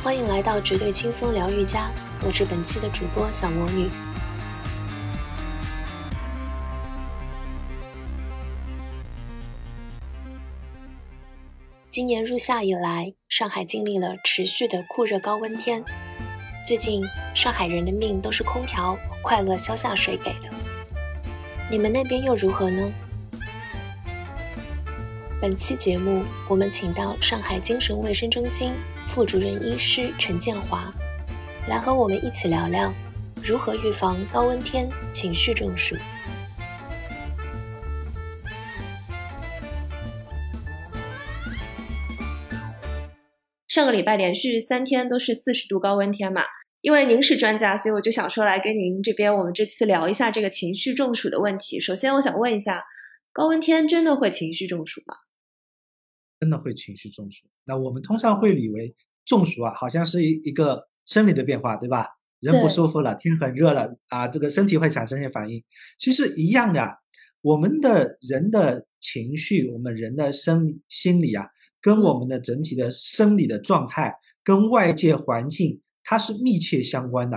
[0.00, 1.90] 欢迎来到绝对轻松疗愈家，
[2.24, 3.90] 我是本期的主播小魔女。
[11.90, 15.84] 今年入夏以来，上海经历了持续的酷热高温天。
[16.64, 17.02] 最近，
[17.34, 20.48] 上海人的命都是空调和快乐消夏水给的。
[21.68, 22.88] 你们那边又如何呢？
[25.40, 28.72] 本期节目，我们请到上海精神卫生中心
[29.18, 30.94] 副主任医师陈建华，
[31.68, 32.94] 来和我们一起聊聊
[33.42, 35.96] 如何预防高温天情绪中暑。
[43.66, 46.42] 上个礼拜连续三天都是四十度高温天嘛，
[46.80, 51.80] 因为您是专家，所以我就想说来跟您这边，我们这次聊一下这个情绪中暑的问题。
[51.80, 52.84] 首先，我想问一下，
[53.32, 55.16] 高温天真的会情绪中暑吗？
[56.38, 57.48] 真的会情绪中暑？
[57.64, 58.94] 那我们通常会以为
[59.28, 62.06] 中暑啊，好像是一一个生理的变化，对吧？
[62.40, 65.62] 人不舒服了，天很热了啊，这个身体会产生一些反应。
[65.98, 66.98] 其实一样的，
[67.42, 71.46] 我们的人的情绪，我们人的生心理啊。
[71.80, 77.36] 跟我们的整体的生理的状态，跟外界环境，它是密切相关的。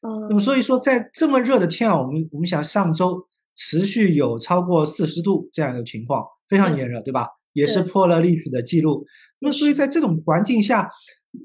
[0.00, 7.26] 嗯，那么所以说，在这么热的天啊，我们我们想上周持续有超过四十度这样一个情况，非常炎热，对吧？
[7.58, 9.04] 也是破了历史的记录。
[9.40, 10.88] 那所以在这种环境下，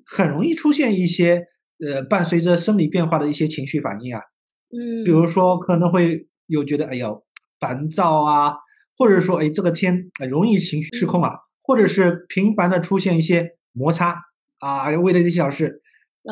[0.06, 1.44] 很容易出现一些
[1.86, 4.22] 呃伴随着生理变化的一些情绪反应啊。
[4.70, 7.23] 嗯，比如说可能会有觉得哎呦
[7.59, 8.53] 烦躁啊，
[8.97, 11.31] 或者说哎这个天容易情绪失控啊。
[11.66, 14.22] 或者是频繁的出现一些摩擦
[14.59, 15.81] 啊，为了这些小事，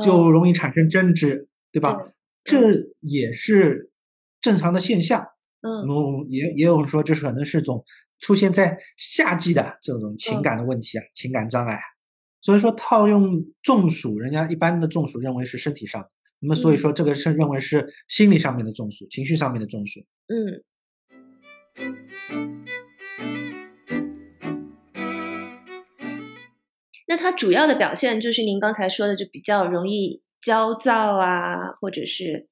[0.04, 1.98] 就容易产生争执，对吧？
[2.44, 2.60] 这
[3.00, 3.92] 也是
[4.42, 5.26] 正常的现象。
[5.62, 5.88] 嗯，
[6.28, 7.86] 也也有人说，这是可能是种
[8.22, 11.78] 出现在夏季的这种情感的问题啊，情感障碍。
[12.40, 20.00] 所以说，套用中暑，人家一般的中暑认为是身体上，那么所以说这个是认为是心理上面的中暑，情绪上面的中暑。
[20.28, 20.64] 嗯。
[27.08, 32.48] 那它主要的表现就是您刚才说的，就比较容易焦躁啊，或者是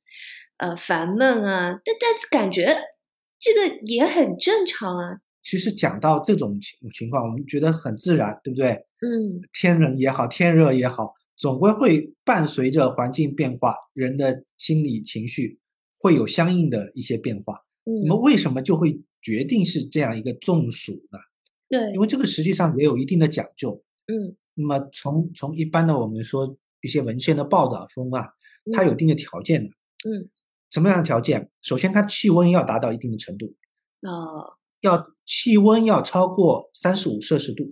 [0.58, 1.80] 呃烦闷啊。
[1.86, 2.78] 但但感觉
[3.40, 5.20] 这个也很正常啊。
[5.42, 8.72] 其实讲到这种情情况，我们觉得很自然，对不对？
[9.02, 15.60] 嗯，天冷也好，天热也好，总归会伴随着环境变化，人的心理情绪
[16.00, 17.56] 会有相应的一些变化。
[17.86, 21.20] 嗯，那么为什么就会决定是这样一个中暑呢？
[21.70, 23.84] 对，因为这个实际上也有一定的讲究。
[24.08, 24.36] 嗯。
[24.56, 28.28] 那么从从一般的我们说一些文献的报道中啊，
[28.74, 29.70] 它有一定的条件的。
[30.04, 30.28] 嗯，
[30.70, 31.50] 什么样的条件？
[31.62, 33.56] 首先，它气温要达到一定的程度。
[34.02, 37.64] 哦，要气温要超过三十五摄氏度。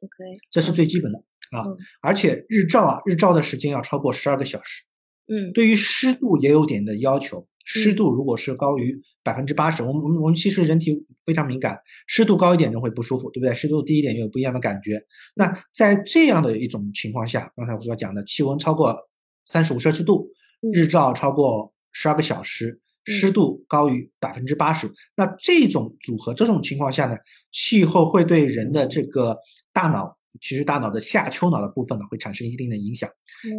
[0.00, 1.18] OK，这是最基本的
[1.50, 1.64] 啊。
[2.00, 4.84] 而且日照啊，日照的时间要超过十二个小时。
[5.26, 7.46] 嗯，对于湿度也有点的要求。
[7.70, 13.54] 湿度如果是高于百分之八十，我们我们我们其实人体非常敏感，湿度高一点人会不舒服，对不对？
[13.54, 14.98] 湿度低一点又有不一样的感觉。
[15.34, 18.96] 那在这样的一种情况下，刚才我所讲的气温超过
[19.44, 20.30] 三十五摄氏度，
[20.72, 27.16] 日照超过十二个小时，湿度高于百分之八十，那这种组合这种情况下呢，
[27.50, 29.36] 气候会对人的这个
[29.72, 30.16] 大脑。
[30.42, 33.08] 其实大脑的下丘脑的部分呢，会产生一定的影响。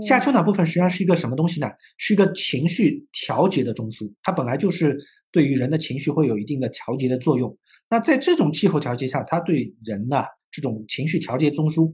[0.08, 1.68] 下丘脑部分实际上是一个什么东西呢？
[1.98, 4.98] 是一个情绪调节的中枢，它本来就是
[5.32, 7.58] 对于人的情绪会有一定的调节的作用。
[7.90, 11.92] 那在这种气候条件下，它对人的这种情绪调节中枢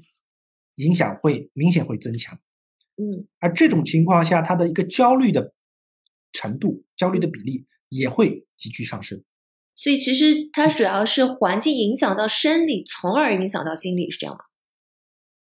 [0.75, 2.37] 影响会明显会增强。
[2.97, 5.53] 嗯，而这种情况下，它的一个焦虑的
[6.35, 9.23] 程度、焦虑的比例也会急剧上升。
[9.73, 14.41] 所以其实它主要是环境影响到生理，从而影响到心理，是这样吗？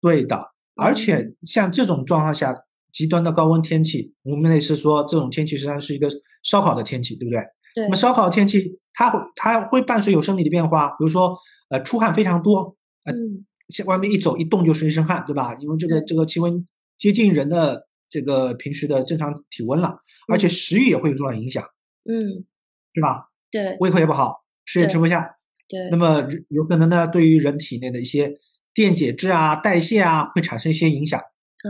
[0.02, 2.56] 对的，而且像这种状况下，
[2.92, 6.10] 极端的高温天气，我们也是说这种天气实际上是一个
[6.44, 7.40] 烧烤的天气，对不对？
[7.76, 7.84] 对。
[7.86, 11.38] 那么烧烤天气，它会它会伴随有生理的变化，比如说
[11.70, 12.76] 呃出汗非常多，
[13.06, 15.56] 嗯，像外面一走一动就是一身汗，对吧？
[15.62, 16.68] 因为这个这个气温
[16.98, 20.00] 接近人的这个平时的正常体温了，
[20.30, 21.64] 而且食欲也会有重要影响，
[22.06, 22.46] 嗯，
[22.94, 23.30] 是吧？
[23.52, 23.78] 对。
[23.80, 25.38] 胃口也不好，吃也吃不下。
[25.68, 25.90] 对。
[25.90, 28.38] 那么有可能呢，对于人体内的一些。
[28.72, 31.20] 电解质啊，代谢啊，会产生一些影响，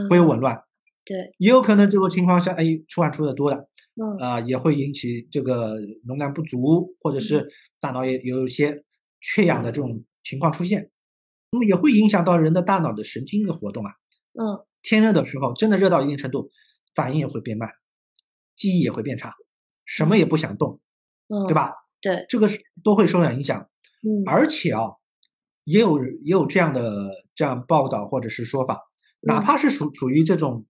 [0.10, 0.62] 会有紊乱。
[1.06, 8.84] 对，也有可能这个情况下，哎，出汗出的多的，嗯啊，也会引起这个容量不足，或者是大脑也有一些
[9.22, 10.92] 缺氧的这种情况出现。
[11.52, 13.92] 那么也会影响到人的大脑的神经的活动啊。
[14.34, 16.52] 嗯，天热的时候，真的热到一定程度，
[16.94, 17.70] 反应也会变慢，
[18.60, 19.34] 记忆也会变差，
[19.86, 20.80] 什么也不想动，
[21.30, 21.72] 嗯，对吧？
[22.00, 23.60] 对，这个是都会受到影响。
[24.04, 24.82] 嗯，而且啊。
[25.66, 28.80] 也有也有这样的这样报道或者是说法，
[29.22, 30.66] 哪怕是属处于这种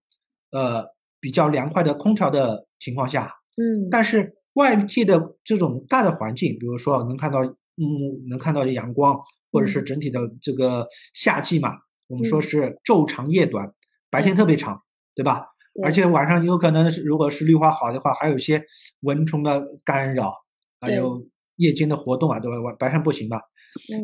[0.51, 0.87] 呃
[1.21, 9.17] 比较凉快的空调的情况下，嗯，但是外界的这种大的环境，比如说能看到嗯能看到阳光，
[9.53, 11.69] 或者是整体的这个夏季嘛，
[12.09, 13.73] 我们说是昼长夜短，
[14.09, 14.83] 白天特别长，
[15.15, 15.45] 对吧？
[15.83, 18.63] 而且晚上有可能是，如果是绿化好的话，还有一些
[19.01, 20.33] 蚊虫的干扰，
[20.81, 21.25] 还有
[21.57, 22.59] 夜间的活动啊，对吧？
[22.61, 23.39] 晚白上不行吧？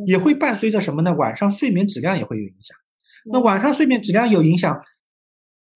[0.07, 1.13] 也会伴随着什么呢？
[1.15, 2.77] 晚上睡眠质量也会有影响。
[3.31, 4.79] 那晚上睡眠质量有影响，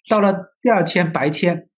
[0.09, 1.69] 到了第二天白天，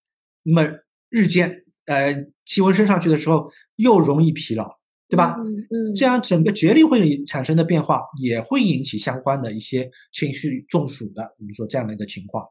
[0.44, 0.80] 那么
[1.10, 2.15] 日间呃
[2.45, 4.68] 气温升上去的时候，又容易疲劳，
[5.07, 5.36] 对吧？
[5.38, 12.44] 嗯，这样整个节律会产生的变化，也会引起相关的一些情绪中暑的，我们说这样的一个情况。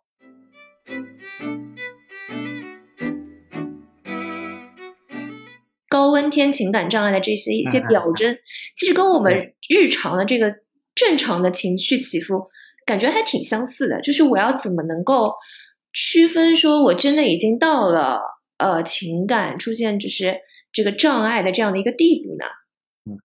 [5.89, 8.39] 高温天情感障碍的这些一些表征，
[8.77, 10.55] 其实跟我们日常的这个
[10.95, 12.49] 正常的情绪起伏，
[12.87, 14.01] 感觉还挺相似的。
[14.03, 15.33] 就是我要怎么能够
[15.93, 18.21] 区分，说我真的已经到了
[18.59, 20.37] 呃情感出现就是
[20.73, 22.45] 这个障碍的这样的一个地步呢？
[23.07, 23.17] 嗯，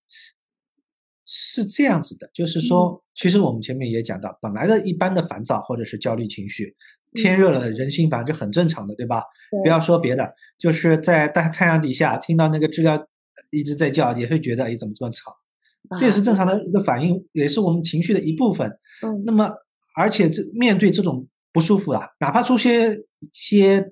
[1.25, 6.75] 是这样子的，就是说，其实我们前面也讲到，本来的一般的烦躁或者是焦虑情绪。
[7.13, 9.23] 天热了，人心烦，这很正常的，对吧？
[9.63, 13.07] 不要说别的，就是在大太阳底下听到那个知了
[13.51, 15.31] 一直在叫，也会觉得哎，怎么这么吵？
[15.99, 18.67] 这也是正常的一个反应，也是我们情绪的一部分。
[19.05, 19.51] 嗯，那么
[19.95, 22.97] 而且这面对这种不舒服啊，哪怕出现
[23.31, 23.91] 些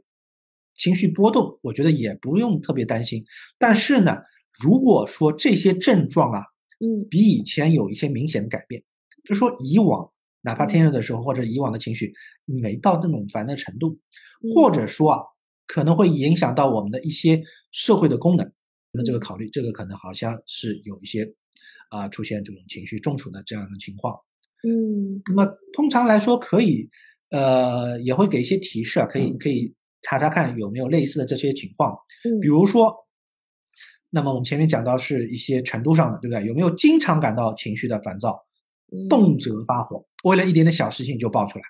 [0.75, 3.23] 情绪波动，我觉得也不用特别担心。
[3.59, 4.17] 但是呢，
[4.63, 6.39] 如果说这些症状啊，
[6.79, 8.81] 嗯，比以前有一些明显的改变，
[9.23, 10.11] 就说以往。
[10.41, 12.13] 哪怕天热的时候，或者以往的情绪
[12.45, 13.99] 没到那种烦的程度，
[14.53, 15.19] 或者说啊，
[15.67, 17.41] 可能会影响到我们的一些
[17.71, 18.51] 社会的功能，
[18.91, 21.31] 那这个考虑，这个可能好像是有一些
[21.89, 24.19] 啊出现这种情绪中暑的这样的情况。
[24.63, 26.89] 嗯，那么通常来说，可以
[27.29, 31.95] 呃也会给一些提示啊，可以可以查查看有没有类似的这些情况。
[32.25, 32.93] 嗯，比如说，
[34.09, 36.45] 那么我们前面讲到是一些程度上的，对不对？
[36.45, 38.43] 有没有经常感到情绪的烦躁？
[39.09, 41.63] 动辄发火，为了一点点小事情就爆出来，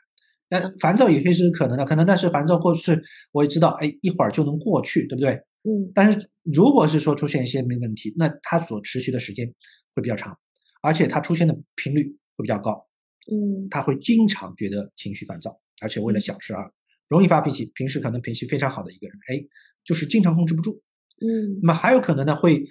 [0.50, 3.00] 那烦躁有些是可能的，可能但是烦躁过去，
[3.32, 5.32] 我也知道，哎，一会儿就能过去，对不对？
[5.64, 5.92] 嗯。
[5.94, 9.48] 但是如果是说出现一些没问题，那它所持续的时间
[9.96, 10.38] 会比较长，
[10.82, 12.04] 而且它出现的频率
[12.36, 12.88] 会比较高。
[13.32, 13.70] 嗯。
[13.70, 16.70] 他会经常觉得情绪烦躁，而且为了小事啊，
[17.08, 17.72] 容易发脾气。
[17.76, 19.46] 平时可能脾气非常好的一个人，哎，
[19.86, 20.82] 就是经常控制不住。
[21.22, 21.60] 嗯。
[21.62, 22.64] 那么还有可能呢，会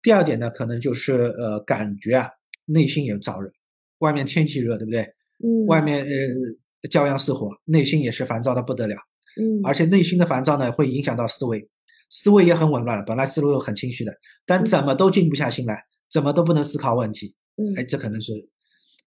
[0.00, 2.30] 第二点呢，可能就是呃，感觉啊，
[2.64, 3.50] 内心也燥热。
[3.98, 5.02] 外面天气热，对不对？
[5.38, 5.66] 嗯。
[5.66, 8.94] 外面呃，骄阳似火，内心也是烦躁的不得了。
[9.40, 9.60] 嗯。
[9.64, 11.68] 而且内心的烦躁呢，会影响到思维，
[12.10, 13.04] 思维也很紊乱。
[13.04, 14.12] 本来思路又很清晰的，
[14.44, 17.34] 但怎么都静不下心来，怎么都不能思考问题。
[17.56, 17.74] 嗯。
[17.76, 18.32] 哎，这可能是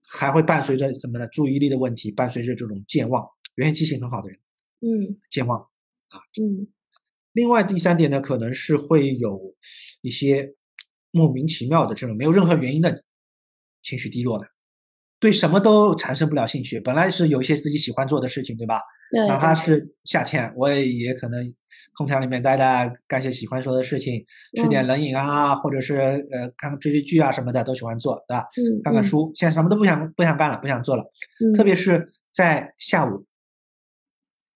[0.02, 1.28] 还会伴随着什么呢？
[1.28, 3.26] 注意力的问题，伴随着这种健忘。
[3.56, 4.40] 原先记性很好的人，
[4.82, 6.20] 嗯，健忘啊。
[6.42, 6.68] 嗯。
[7.34, 9.56] 另外第三点呢，可能是会有
[10.02, 10.56] 一些
[11.12, 13.04] 莫名其妙的这种没有任何原因的
[13.84, 14.48] 情绪低落的。
[15.20, 18.80] 对什么都产生不了兴趣，本来是有一些自己喜欢做的事情，对吧？
[19.12, 19.28] 对。
[19.28, 21.54] 哪怕是夏天，我也也可能
[21.94, 24.26] 空调里面待待，干些喜欢做的事情，
[24.56, 25.96] 吃点冷饮啊，或者是
[26.32, 28.46] 呃看追追剧啊什么的都喜欢做，对吧？
[28.56, 28.80] 嗯。
[28.82, 31.04] 看看书，现在什么都不想不想干了，不想做了。
[31.44, 31.54] 嗯。
[31.54, 33.26] 特别是在下午，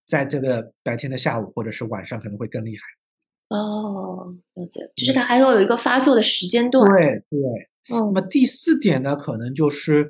[0.08, 3.58] 在这个白天的下午或者是晚上可能会更厉害。
[3.58, 6.90] 哦，了解，就是它还要有一个发作的时间段。
[6.90, 7.40] 对对。
[7.94, 8.00] 嗯。
[8.00, 10.08] 那么第四点呢，可能就是。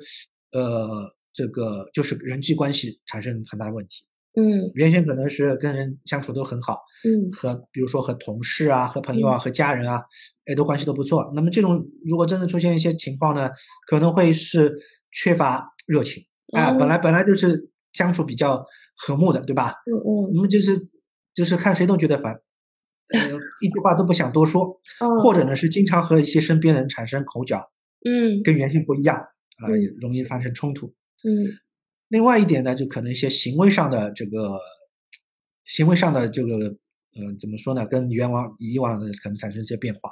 [0.54, 4.06] 呃，这个就是人际关系产生很大的问题。
[4.36, 10.00] 嗯，原先可能是跟人相处都很好，嗯，和比如说和同事啊、和朋友啊、和家人啊，
[10.46, 11.32] 哎，都关系都不错。
[11.36, 13.48] 那么这种如果真的出现一些情况呢，
[13.86, 14.74] 可能会是
[15.12, 16.72] 缺乏热情啊。
[16.72, 18.64] 本来本来就是相处比较
[18.96, 19.72] 和睦的，对吧？
[19.86, 20.30] 嗯嗯。
[20.34, 20.76] 那么就是
[21.32, 23.20] 就是看谁都觉得烦，呃，
[23.60, 24.80] 一句话都不想多说，
[25.22, 27.70] 或者呢是经常和一些身边人产生口角，
[28.04, 29.16] 嗯，跟原先不一样。
[29.56, 29.68] 啊，
[30.00, 30.86] 容易发生冲突。
[31.22, 31.48] 嗯，
[32.08, 34.58] 另外一点呢，就可能一些行为上的这个，
[35.64, 37.86] 行为上的这个，呃，怎么说呢？
[37.86, 40.10] 跟原往以往的可能产生一些变化。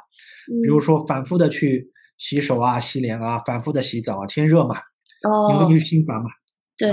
[0.62, 4.76] 比如说，反复的去洗手啊、洗脸啊，反复的洗澡啊，天热嘛，
[5.28, 6.30] 哦，因为心烦嘛。
[6.76, 6.90] 对，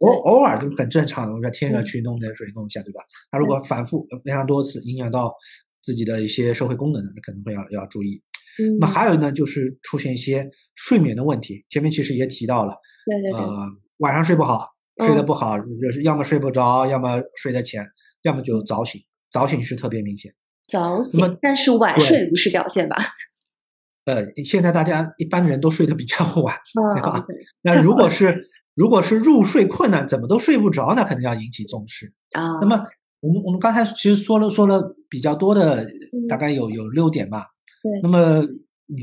[0.00, 3.02] 偶偶尔就很正常的，我说天热去弄点水弄一下，对吧？
[3.30, 5.34] 他如果反复非常多次，影响到
[5.82, 8.22] 自己的一些社会功能的，那可能会要要注意。
[8.80, 11.64] 那么还有呢，就是出现一些睡眠的问题。
[11.68, 12.74] 前面其实也提到了，
[13.06, 13.66] 对对对，呃，
[13.98, 14.68] 晚上睡不好，
[15.04, 17.84] 睡得不好，就是要么睡不着，要么睡得浅，
[18.22, 19.00] 要么就早醒。
[19.30, 20.34] 早醒是特别明显。
[20.66, 22.96] 早醒，但是晚睡不是表现吧？
[24.06, 26.56] 呃，现在大家一般人都睡得比较晚，
[26.94, 27.26] 对吧？
[27.62, 32.12] 那如果是如果是入睡困难，怎么都睡不着，那可能要引起重视。
[32.32, 32.86] 啊，那么
[33.20, 37.48] 我们我们刚才其实说了说了比较多的，嗯大概有有六点吧。
[37.82, 38.44] 对那么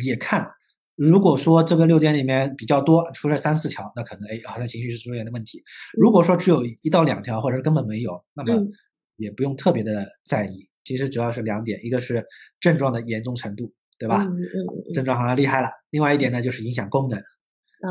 [0.04, 0.50] 也看，
[0.96, 5.64] 如果说这个六点里面比较多，出了三四条，那可能哎好像情绪是出现的问题。
[5.94, 8.72] 如果说只有一到两条，或者根本没有，那么嗯
[9.18, 10.70] 也不用特别的在意。
[10.84, 12.24] 其实主要是两点，一个是
[12.60, 14.24] 症状的严重程度，对吧？
[14.24, 14.56] 嗯嗯
[14.90, 15.70] 嗯症状好像厉害了。
[15.90, 17.20] 另外一点呢，就是影响功能。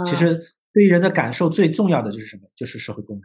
[0.05, 0.38] 其实
[0.73, 2.43] 对于人的感受最重要的就是什么？
[2.57, 3.23] 就是社会功能。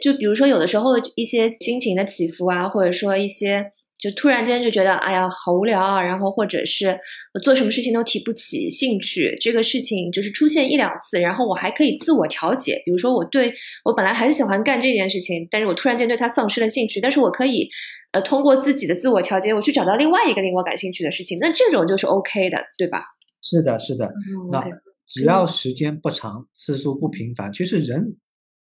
[0.00, 6.98] 就比如说有的时候一些心情的起伏啊，或者说一些就突然间就觉得哎呀好无聊啊，然后或者是
[7.32, 12.82] 我做什么事情都提不起兴趣，这个事情就是出现一两次，然后我还可以自我调节。
[12.84, 13.54] 比如说我对
[13.84, 17.68] 我本来很喜欢干这件事情，但是我突然间对它丧失了兴趣，但是我可以
[18.12, 23.04] 呃通过自己的自我调节，我去找到另外一个令我感兴趣的事情，那这种就是 OK 的，对吧？
[23.40, 24.06] 是的，是的。
[24.06, 24.64] 嗯那
[25.06, 28.16] 只要时间不长，次数不频繁，其实人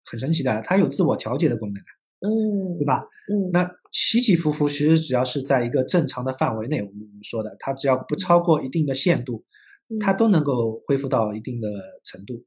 [0.05, 1.89] 很神奇的，他有自我调节的功能的，
[2.21, 3.03] 嗯对吧？
[3.29, 9.43] 嗯那起起伏伏，其实只要是在一个正常的范围内，我们说的，它只要不超过一定的限度，
[9.99, 11.67] 它嗯都能够恢复到一定的
[12.03, 12.45] 程度。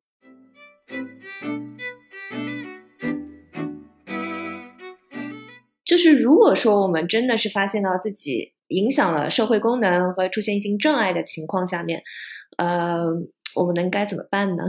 [5.85, 12.03] 就是如果说我们真的是发现到自己影响了社会功能和出现一些障碍的情况下面，
[12.57, 13.05] 呃，
[13.55, 14.65] 我们能该怎么办呢？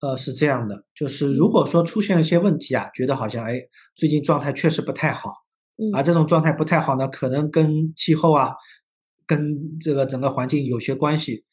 [0.00, 3.60] 呃，是这样的，就是如果说出现了一些问题啊，觉得好像哎，
[3.94, 5.30] 最近状态确实不太好，
[5.76, 5.92] 嗯。
[5.94, 8.52] 而这种状态不太好呢，可能跟气候啊，
[9.26, 11.44] 跟这个整个环境有些关系，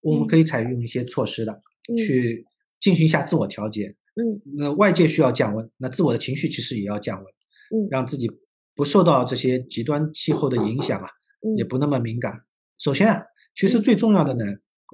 [0.00, 1.96] 我们嗯可以采用一些措施的，嗯。
[1.96, 2.46] 去
[2.80, 3.88] 进行一下自我调节。
[4.14, 4.40] 嗯。
[4.56, 7.88] 那外界需要降温，那自我的情绪其实也要降温，嗯。
[7.90, 8.30] 让自己
[8.76, 11.08] 不受到这些极端气候的影响啊，
[11.56, 11.68] 也嗯。
[11.68, 12.32] 不那么敏感。
[12.78, 13.20] 首先啊，
[13.56, 13.82] 其实嗯。
[13.82, 14.44] 最重要的呢，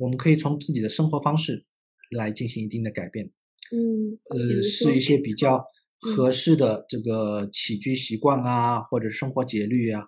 [0.00, 1.66] 我们可以从自己的生活方式
[2.12, 3.26] 来进行一定的改变。
[3.70, 10.02] 嗯，呃，是一些比较嗯合适的这个起居习惯啊，或者生活节律啊。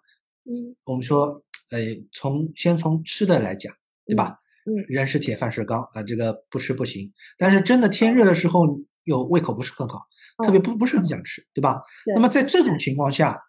[0.44, 1.80] 嗯我们说，呃，
[2.12, 4.38] 从先从吃的来讲，对吧？
[4.66, 7.12] 嗯人是铁，饭是钢啊，这个不吃不行。
[7.38, 8.60] 但是真的天热的时候，
[9.04, 10.00] 有胃口不是很好，
[10.44, 11.80] 特别不不是很想吃，对吧？
[12.14, 13.40] 那么在这种情况下，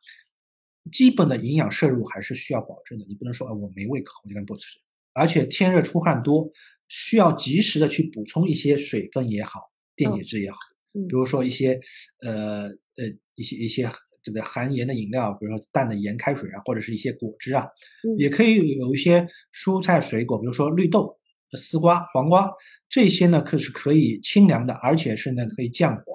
[0.92, 3.06] 基本的营养摄入还是需要保证的。
[3.08, 4.80] 你不能说啊，我没胃口，我就敢不吃。
[5.14, 6.50] 而且天热出汗多，
[6.88, 9.60] 需要及时的去补充一些水分也好，
[9.96, 10.58] 电解质也好。
[10.94, 11.77] 嗯比如说一些
[12.22, 13.04] 呃呃
[13.36, 13.86] 一些一些
[14.24, 17.65] 这个含盐的饮料，比如说淡的盐开水啊，或者是一些果汁啊，
[18.08, 21.20] 嗯也可以有一些蔬菜水果，比如说绿豆、
[21.51, 22.50] 呃丝瓜、黄瓜
[22.88, 26.13] 这些呢，可是可以清凉的，而且是呢可以降火、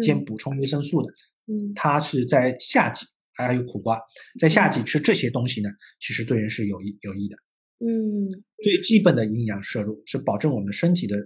[0.00, 1.12] 兼嗯补充维生素的。
[1.46, 4.00] 嗯它是在夏季，还有苦瓜，
[4.40, 5.68] 在夏季吃这些东西呢，
[6.00, 7.36] 其实对人是有益有益的。
[7.84, 8.30] 嗯
[8.62, 11.16] 最基本的营养摄入是保证我们身体的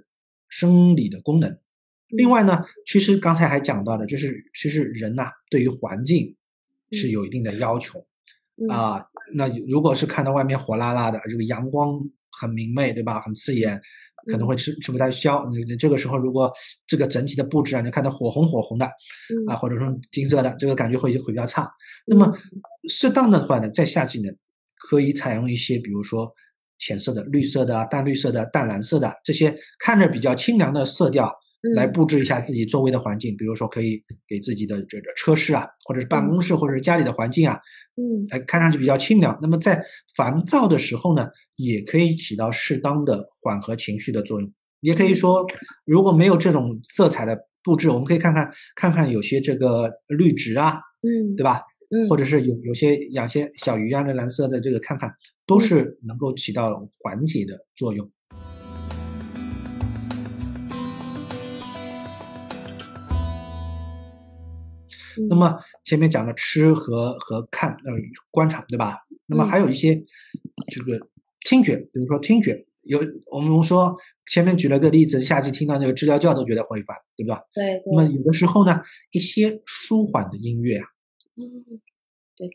[0.49, 1.59] 生理的功能。
[2.09, 6.37] 另外呢，其实刚才还讲到的，就是其实人呐、对于环境
[6.93, 7.99] 是有一定的要求
[8.63, 9.05] 嗯啊。
[9.35, 13.21] 那如果是看到外面火辣辣的，这个阳光很明媚，对吧？
[13.21, 13.81] 很刺眼，
[14.31, 15.45] 可能会吃吃不太消。
[15.51, 16.51] 你你这个时候如果
[16.87, 21.69] 这个整体的布置啊，你看到火红火红的嗯啊，或者说金色的，这个感觉会会比较差。
[22.07, 22.33] 那么
[22.89, 24.31] 适当的话呢，在夏季呢，
[24.79, 26.33] 可以采用一些，比如说
[26.79, 31.33] 浅色的、绿色的、啊、淡绿色的、淡蓝色的这些看着比较清凉的色调，
[31.75, 33.37] 来嗯布置一下自己周围的环境。
[33.37, 37.59] 比如说，可以给自己的这个车室啊，或者是办公室，或者是家里的环境啊，
[37.97, 39.39] 嗯哎，看上去比较清凉。
[39.41, 39.83] 那么在
[40.17, 44.53] 烦躁的时候呢，也可以起到适当的缓和情绪的作用。
[44.81, 45.45] 也可以说，
[45.85, 51.63] 如果没有这种色彩的布置，我们可以看看看看有些这个绿植啊，嗯对吧？
[51.89, 55.09] 嗯或者是有有些养些小鱼啊，那蓝色的这个看看，
[55.47, 58.11] 都是能够起到缓解的作用。
[65.31, 67.93] 那么前面讲了吃和和看，呃，
[68.31, 68.99] 观察，对吧？
[69.27, 69.95] 那么还有一些
[70.69, 70.99] 这个
[71.41, 73.01] 听觉，比如说听觉，有
[73.33, 73.97] 我们说
[74.31, 77.41] 前面举了个例子，夏季听到那个知了叫都觉得会烦，对吧？
[77.55, 80.87] 对那么有的时候呢，一些舒缓的音乐啊，
[81.37, 81.81] 嗯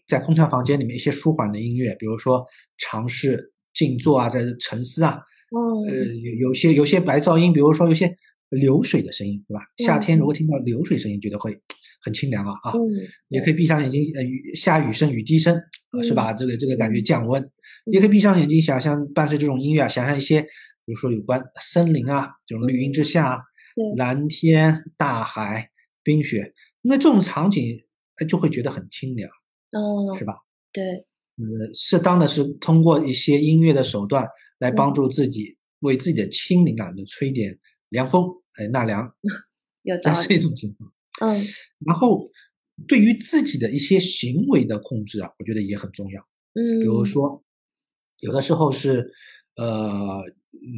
[0.07, 2.45] 在空调房间里面一些舒缓的音乐，比如说
[2.77, 5.19] 尝试静坐啊，在沉思啊，
[5.87, 6.21] 呃，嗯。
[6.21, 8.15] 有有些有些白噪音，比如说有些
[8.49, 9.61] 流水的声音，对吧？
[9.77, 10.35] 夏天如果嗯。
[10.35, 11.57] 听到流水声音，觉得会
[12.03, 12.81] 很清凉啊啊，嗯
[13.29, 15.55] 也可以闭上眼睛，呃，雨下雨声、雨滴声，
[15.91, 16.33] 呃是吧？
[16.33, 17.49] 这个这个感觉嗯降温，
[17.91, 23.39] 也可以闭上眼睛，想象伴随这种音乐啊，想象一些，比如说有关森林啊，这种绿荫之下
[23.95, 25.69] 蓝天、大海、
[26.03, 27.79] 冰雪，那这种场景，
[28.19, 29.29] 呃就会觉得很清凉，
[29.73, 30.33] 哦是吧？
[30.73, 30.83] 对
[31.37, 34.27] 呃，适当的是通过一些音乐的手段
[34.59, 37.57] 来帮嗯助自己，为自己的心灵啊，就吹点
[37.89, 38.23] 凉风，
[38.59, 39.13] 哎纳凉，
[39.83, 39.97] 有。
[40.01, 40.91] 这是一种情况。
[41.21, 41.35] 嗯
[41.85, 42.23] 然后
[42.87, 46.21] 对于自己的一些行为的控制啊，我觉得也很重要。
[46.53, 47.43] 嗯，比如说，
[48.19, 49.11] 有的时候是，
[49.55, 50.21] 呃，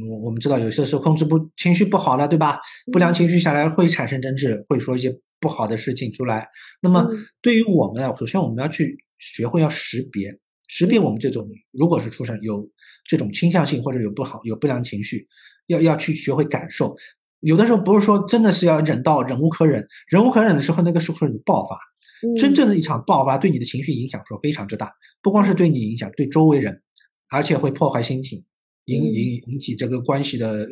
[0.10, 2.60] 我我们知道有些时候控制不情绪不好了，对吧？
[2.92, 6.48] 不良情绪下来会产生争执，会说一些不好的事情出来。
[6.82, 12.70] 那么嗯对于我们啊，首先我们要去学会要识别，识别我们这种如果是出生有
[13.10, 15.28] 这种倾向性或者有不好有不良情绪，
[15.68, 16.96] 要要去学会感受。
[17.42, 21.76] 有的时候不是说真的是要忍到忍无可忍，忍无可忍的时候，那个是会有爆发。
[21.76, 24.90] 嗯真正的一场爆发对你的情绪影响是非常之大，
[25.22, 26.82] 不光是对你影响，对周围人，
[27.30, 28.42] 而且会破坏心情，
[28.86, 30.66] 引嗯引引起这个关系的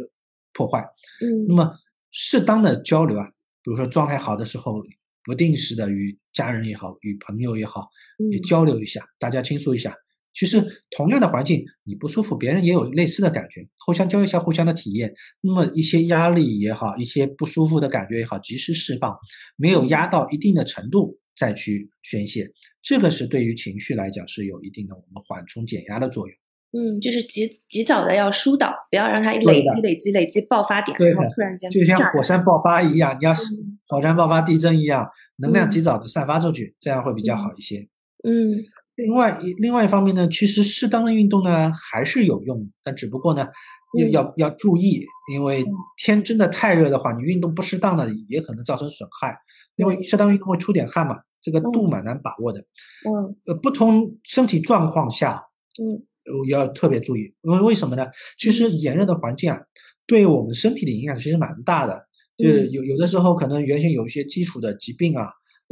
[0.54, 0.80] 破坏。
[1.22, 1.76] 嗯那么
[2.10, 3.26] 适当的交流啊，
[3.64, 4.82] 比如说状态好的时候，
[5.24, 7.88] 不定时的与家人也好，与朋友也好，
[8.32, 9.96] 也嗯交流一下，大家倾诉一下。
[10.34, 10.64] 其实
[10.96, 15.14] 同样的环境，你不舒服，别人也有类似的感觉，互相交流一下互相的体验。
[15.42, 19.14] 那么一些压力也好，一些不舒服的感觉也好，及时释放，
[19.58, 22.50] 没有压到一定的程度再去宣泄，
[22.82, 26.41] 这个是对于情绪来讲是有一定的我们缓冲减压的作用。
[26.74, 33.78] 嗯，就是及及早的要疏导，不要让它对累积累积累积爆发点，对后突然间就像火山爆发一样，你要是嗯。
[33.88, 35.06] 火山爆发地震一样，
[35.38, 35.72] 能量嗯。
[35.72, 37.80] 及早的散发出去，这样会比较好一些。
[38.24, 38.64] 嗯。
[38.96, 43.46] 另外一另外一方面呢，其实适当的运动呢还是有用的，但只不过呢，
[44.00, 44.12] 要嗯。
[44.12, 45.68] 要要注意，因为嗯。
[45.98, 49.36] 天真的太热的话，你运动不适当的也可能造成损害。
[49.76, 52.60] 因为适当运动会出点汗嘛，这个度嗯蛮难把握的。
[52.60, 53.36] 嗯。
[53.48, 55.44] 呃，不同身体状况下，
[55.82, 55.96] 嗯。
[55.96, 56.11] 呃
[56.50, 58.08] 要特别注意，因为为什么呢？
[58.38, 59.58] 其实炎热的环境啊，
[60.06, 62.08] 对我们身体的影响其实蛮大的。
[62.38, 65.26] 就是嗯有有的时候可能原先有一些基础的疾病啊，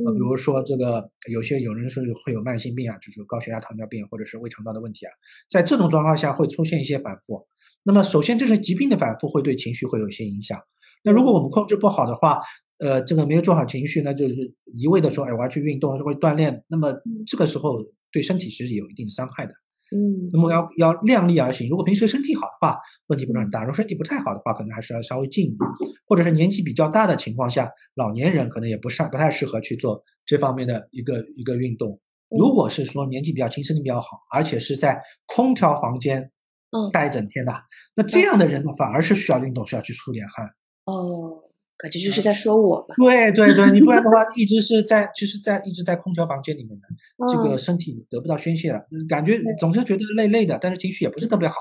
[0.06, 5.12] 呃，比嗯如说这个有些有人是会有慢性病啊，就是高血压、糖尿病或者是胃肠道的问题啊，
[5.50, 7.48] 在这种状况下会出现一些反复。
[7.84, 10.60] 那么首先这是疾病的反复会对情绪会有一些影响。
[11.04, 12.40] 那如果我们控制不好的话，
[12.78, 14.36] 呃，这个没有做好情绪那，就是
[14.78, 16.94] 一味的说，哎，我要去运动，会锻炼，那么
[17.26, 19.54] 这个时候对身体其实有一定伤害的。
[19.92, 21.70] 嗯那么要要量力而行。
[21.70, 25.60] 如果平时身体好的话，问题不是很大；如果身体不太好的话，可能还是要稍微静一点，
[26.08, 32.00] 或者是年纪比较大的情况下，老年人可能也不上不太适合去做这方面的一个一个运动。
[32.30, 36.32] 如果是说年纪比较轻、身体比较好，而且是在空调房间
[36.72, 37.52] 嗯待一整天的，
[37.96, 40.46] 那这样的人呢，反而是需要运动，需要去出点汗。
[40.86, 41.49] 哦，
[41.80, 42.94] 感觉就是在说我吧。
[42.98, 46.88] 对对对，你不然的话， 一直是在，其实，在一直在空调房间里面的，
[47.32, 51.56] 这个嗯身体得不到宣泄了，感觉总是觉得累累的，但是情绪也不是特别好。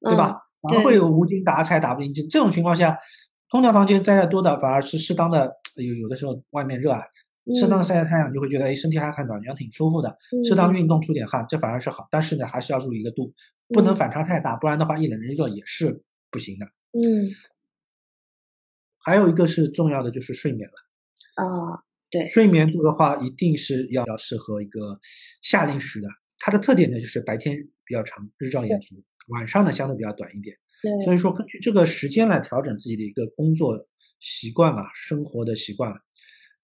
[0.00, 0.38] 对嗯吧？
[0.62, 2.22] 反而会有无精打采、打不进去。
[2.24, 2.96] 这种情况下，
[3.50, 7.02] 空调房间待的多的，反而是适当的有有的时候外面热啊，
[7.58, 10.14] 适当的晒晒太阳，你就会觉得哎身体还很暖洋，挺舒服的。
[10.46, 12.06] 适当嗯运动出点汗，这反而是好。
[12.10, 13.32] 但是呢，还是要注意一个度，
[13.68, 16.66] 不能嗯反差太大，不然的话一冷一热也是不行的。
[16.92, 17.30] 嗯
[19.04, 21.44] 还有一个是重要的就是睡眠了。
[21.44, 24.98] 啊对睡眠度的话，一定是要要适合一个
[25.42, 26.08] 夏令时的。
[26.38, 30.56] 它的特点呢，就是白天比较长，日照也足，晚上呢相对比较短一点。
[30.82, 33.88] 对所以说，根据这个时间来调整自己的一个工作
[34.20, 35.92] 习惯啊，生活的习惯。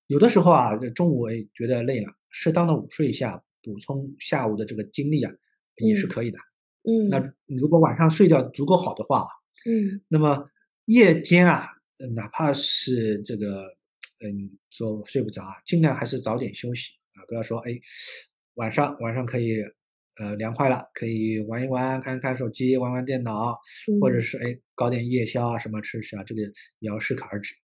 [0.06, 5.32] 有的时候啊，中午哎觉得累了，适当的午睡一下，补充下午的这个精力啊，
[5.76, 6.38] 也是嗯可以的。
[6.82, 9.26] 嗯那如果晚上睡觉足够好的话，
[9.66, 10.48] 嗯那么
[10.84, 13.66] 夜间啊，呃哪怕是这个，
[14.20, 17.78] 嗯，说睡不着啊，尽量还是早点休息啊，不要说哎，
[18.54, 19.62] 晚上晚上可以，
[20.16, 23.58] 呃，凉快了，可以玩一玩，看看手机，玩玩电脑，
[24.00, 26.42] 或者嗯是哎搞点夜宵啊，什么吃吃啊，这个
[26.80, 27.54] 也要适可而止。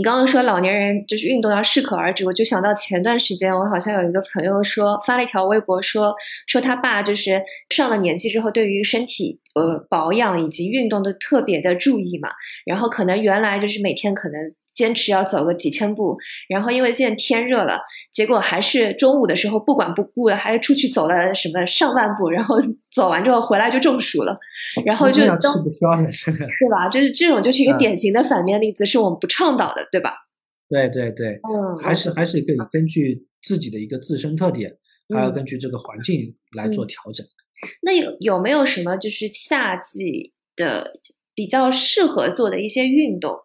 [0.00, 6.14] 你刚刚说老年人就是运动要适可而止，我就想到前段时间我好像有一个朋友说发了一条微博说
[6.46, 12.30] 说他爸就是上了年纪之后对于身体呃保养以及运动都特别的注意嘛，
[12.64, 16.16] 然后可能原来就是每天可能坚持要走个几千步，
[16.48, 17.78] 然后因为现在天热了，
[18.14, 22.56] 结果还是中午的时候不管不顾的还出去走了什么上万步，然后
[22.94, 24.34] 走完之后回来就中暑了，
[24.86, 26.46] 然后就都吃不消了，现在。
[26.46, 26.88] 对吧？
[26.88, 30.14] 就是这种就是一个嗯典型的反面例子，是我们不倡导的，对吧？
[30.70, 34.72] 对对对，嗯，还是还是可以根据自己的一个自身特点，
[35.14, 37.26] 还有嗯根据这个环境来做调整。
[37.82, 40.92] 那有有没有什么就是夏季的
[41.34, 43.36] 比较适合做的一些运动？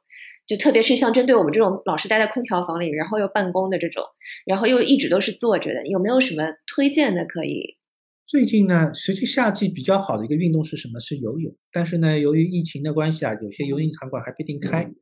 [0.48, 4.04] 就特别是像针对我们这种老是待在空调房里，然后又办公的这种，
[4.46, 7.78] 然后又一直都是坐着的，有没有什么推荐的可以？
[8.26, 11.00] 最近呢，实际夏季比较好的一个运动是什么？
[11.00, 11.56] 是游泳。
[11.72, 14.94] 但是呢，由于疫情的关系啊，有些游泳场馆还不一定开，对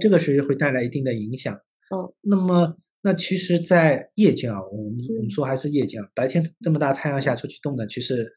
[0.00, 1.54] 这个是会带来一定的影响。
[1.54, 8.30] 嗯，那么那其实，在夜间啊，我们我嗯们说还是夜间啊，白天这么大太阳下出去动呢，其实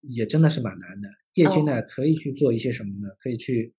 [0.00, 1.08] 也真的是蛮难的。
[1.34, 3.08] 夜间呢，可以去做一些什么呢？
[3.20, 3.72] 可以去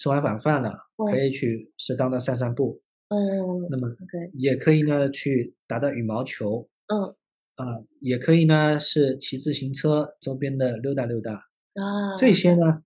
[0.00, 0.72] 吃完晚饭了，
[1.12, 2.80] 可以去适当的散散步。
[3.08, 3.94] 嗯，那么
[4.32, 6.70] 也可以呢去打打羽毛球。
[6.86, 7.14] 嗯，
[7.56, 11.34] 啊，也可以呢是骑自行车周边的溜达溜达。
[11.74, 12.82] 啊，这些呢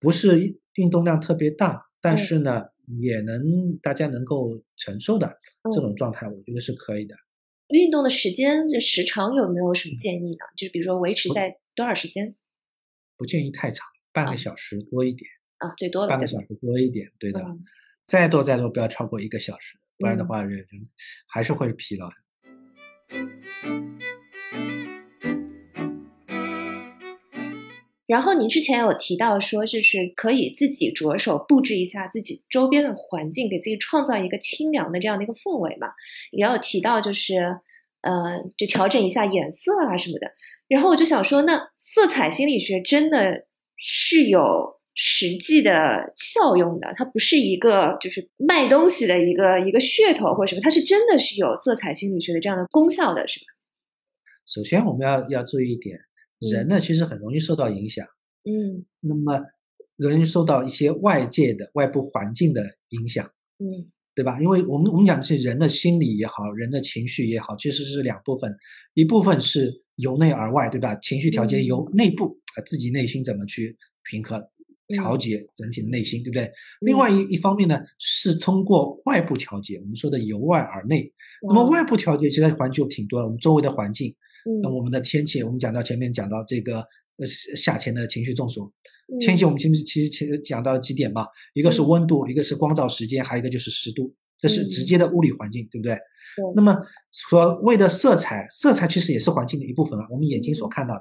[0.00, 2.62] 不是运动量特别大，但是呢
[2.98, 5.36] 也能大家能够承受的
[5.70, 7.14] 这种状态，我觉得是可以的。
[7.68, 10.46] 运动的时间这时长有没有什么建议呢？
[10.56, 12.34] 就是比如说维持在多少时间？
[13.18, 17.40] 不建议太长，半个小时多一点啊，最多半个小时多一点，对的。
[18.04, 20.66] 再多再多不要超过一个小时，不然的话人人
[21.26, 22.10] 还是会疲劳。
[28.06, 35.88] 然后您之前有提到说，就是可以自己着手布置一下自己周边的环境，给自己创造一个清凉的这样的一个氛围嘛。
[36.30, 37.38] 也有提到就是，
[38.02, 40.30] 呃，就调整一下颜色啊什么的。
[40.68, 43.46] 然后我就想说，那色彩心理学真的
[43.78, 53.46] 是有实际的效用的，它不是一个就是卖东西的一个一个噱头或者什么，它是真的是有色彩心理学的这样的功效的，是吧？
[54.46, 55.98] 首先我们要要注意一点。
[56.40, 58.06] 人呢，其实很容易受到影响，
[58.44, 59.40] 嗯，那么
[59.96, 63.24] 容易受到一些外界的外部环境的影响，
[63.58, 64.38] 嗯，对吧？
[64.42, 68.54] 因为我们我们讲是人的心理也好，人的情绪也好，其实是两部分，
[68.92, 70.94] 一部分是由内而外，对吧？
[70.96, 73.74] 情绪调节由内部啊，自己内心怎么去
[74.10, 74.36] 平和
[74.88, 76.50] 调节整体的内心，对不对？
[76.80, 81.12] 另外一一方面呢，是通过外部调节，我们说的由外而内。
[81.46, 84.14] 那么外部调节其实环境挺多的，我们周围的环境。
[84.62, 86.80] 那我们的天气，我们讲到前面讲到这个
[87.16, 88.70] 呃夏天的情绪中暑，
[89.20, 95.98] 天气我们前面其实其实讲到几点嘛，一个是温度，一个是光照时间，还有一个就是湿度，这是直接的物理环境，对不对？
[96.54, 96.76] 那么
[97.10, 101.00] 所谓的色彩，色彩其实也是环境的一部分啊，我们眼睛所看到的。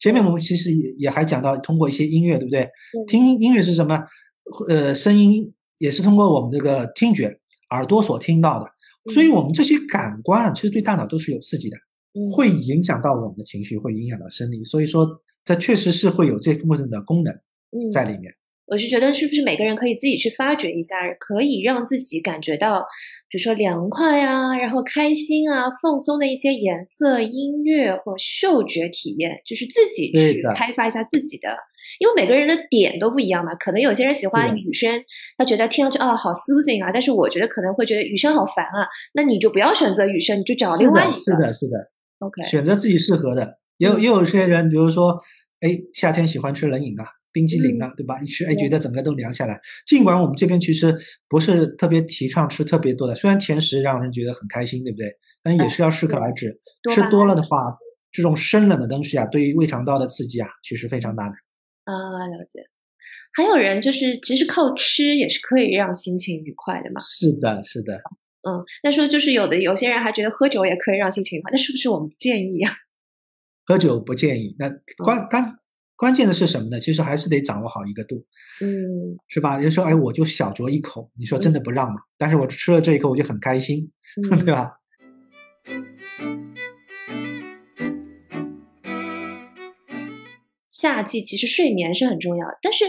[0.00, 2.68] 前面我们其实也也还讲到通过一些音乐，对不对？
[3.06, 4.00] 听音乐是什么？
[4.68, 7.38] 呃，声音也是通过我们这个听觉
[7.70, 8.66] 耳朵所听到的，
[9.12, 11.76] 所以我们这些感官其实对大脑都是有刺激的。
[12.34, 15.06] 会影响到我们的情绪，会影响到生理，所以说
[15.44, 17.32] 它确实是会有这部分的功能
[17.92, 18.34] 在里面。
[18.70, 22.80] 我是觉得，是不是每个人可以自己去发掘一下，可以让自己感觉到，
[23.28, 31.48] 比如说凉快呀，然后开心啊，放松的一些颜色、音乐或嗅觉体验，就是自己去开发一下自己的。
[31.98, 35.02] 因为每个人的点都不一样嘛，可能有些人喜欢雨声，
[35.36, 41.20] 他觉得听上去哦好 soothing 啊，但是我觉得可能会觉得雨声好烦啊，那你就不要选择雨声，你就找另外一个。
[41.20, 41.76] 是的，是的。
[42.20, 45.18] OK，选择自己适合的，也有也有些人，比如说，
[45.60, 48.20] 哎，夏天喜欢吃冷饮啊，冰激凌啊，对吧？
[48.20, 49.60] 一吃，哎，觉得整个都凉下来。
[49.86, 50.94] 尽管我们这边其实
[51.28, 55.10] 不是特别提倡吃特别多的，虽然甜食让人觉得很开心，对不对？
[55.42, 56.60] 但也是要适可而止。
[56.92, 57.48] 吃多了的话，
[58.12, 61.34] 这种生冷的东西啊，对于胃肠道的刺激啊，其实非常大的。
[61.84, 62.60] 啊，了解。
[63.32, 67.00] 还有人就是，其实靠吃也是可以让心情愉快的嘛。
[67.00, 67.94] 是的，是的。
[68.42, 72.72] 嗯，那说就是有的有些人还觉得喝酒也可以让心情愉快，那是不是我们不建议啊？
[73.64, 74.56] 喝酒不建议。
[74.58, 74.68] 那
[75.04, 75.59] 关关
[76.00, 76.80] 关键的是什么呢？
[76.80, 78.24] 其实还是得掌握好一个度，
[78.62, 78.66] 嗯，
[79.28, 79.60] 是吧？
[79.60, 82.00] 有时候哎，我就小酌一口，你说真的不让吗？
[82.16, 83.90] 但是我吃了这一口，我就很开心，
[84.42, 84.72] 对吧？
[90.70, 92.86] 夏季其实睡眠是很重要的，但是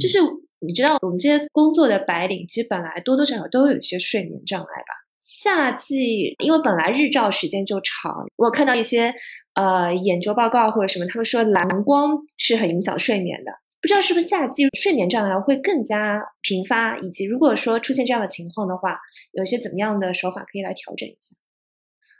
[0.00, 0.18] 就是。
[0.66, 5.04] 你知道我们这些工作的白领，其实本来多多少少都有一些睡眠障碍吧。
[5.20, 9.12] 夏季因为本来日照时间就长，我看到一些
[9.54, 13.52] 呃研究报告或者什么，他们说蓝光是很影响睡眠的。
[13.80, 18.98] 不知道是不是夏季睡眠障碍会更加频发，以及如果说出现这样的情况的话，
[19.32, 21.36] 有一些怎么样的手法可以来调整一下？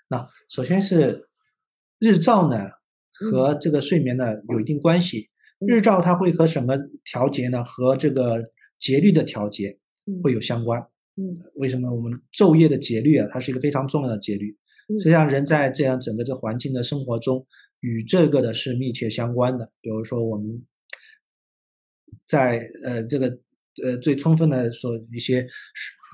[0.09, 1.29] 那首先是
[1.99, 2.69] 日照呢
[3.13, 5.31] 和这个睡眠呢有一定关系。
[5.67, 7.65] 日照它会和什么调节呢？
[7.65, 9.79] 和这个节律的调节
[10.23, 10.79] 会有相关。
[11.17, 13.27] 嗯，为什么我们昼夜的节律啊？
[13.33, 14.55] 它是一个非常重要的节律。
[14.99, 17.47] 实际上，人在这样整个这环境的生活中，
[17.81, 19.71] 与这个的是密切相关的。
[19.81, 20.61] 比如说，我们
[22.27, 23.39] 在呃这个
[23.83, 25.47] 呃最充分的说一些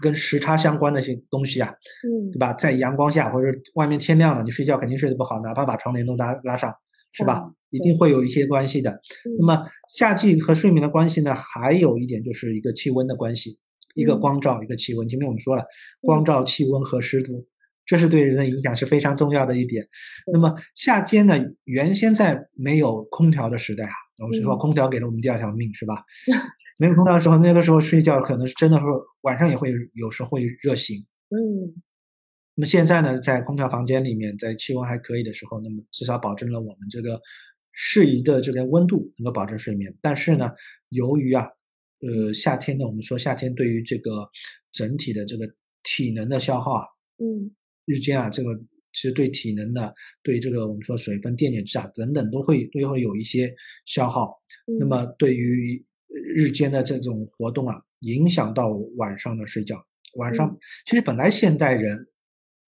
[0.03, 2.53] 跟时差相关的一些东西啊，嗯，对吧？
[2.55, 6.73] 在阳光下或者外面天亮了，你睡觉肯定睡得不好，哪怕把窗帘都拉拉上，
[7.13, 7.43] 是吧？
[7.71, 9.01] 一定会有一些关系的。
[9.39, 11.33] 那么夏季和睡眠的关系呢？
[11.35, 13.59] 还有一点就是一个气温的关系，
[13.95, 15.07] 一个光照，一个气温。
[15.07, 15.65] 前面我们说了，
[16.01, 17.47] 光照、气温和湿度，
[17.87, 19.87] 这是对人的影响是非常重要的一点。
[20.33, 21.39] 那么夏天呢？
[21.65, 26.05] 原先在没有空调的时代啊，我们说空调给了我们第二条命，是吧？
[26.81, 28.85] 没有空调的时候，那个时候睡觉可能是真的是
[29.23, 30.99] 晚上也会有时候会热醒。
[31.31, 31.75] 嗯。
[32.57, 37.21] 那么现在呢，在空调房间里面，在气温还可以的时候，那么至少保证了我们这个
[37.73, 39.97] 适宜的这个温度能够保证睡眠。
[40.03, 40.51] 但是呢，
[40.91, 41.47] 由于啊，
[42.01, 44.29] 呃，夏天呢，我们说夏天对于这个
[44.73, 45.47] 整体的这个
[45.83, 46.85] 体能的消耗啊，
[47.19, 47.51] 嗯
[47.91, 48.55] 日间啊，这个
[48.93, 53.53] 其实对体能的、对这个我们说水分、电解质啊等等都会都会有一些
[53.87, 54.41] 消耗。
[54.79, 55.85] 那嗯么对于
[56.35, 59.77] 日间的这种活动啊，影响到晚上的睡觉。
[60.15, 62.09] 晚上、其实本来现代人